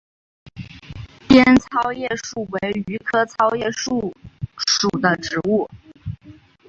[1.29, 4.11] 滇糙叶树为榆科糙叶树
[4.67, 5.69] 属的植物。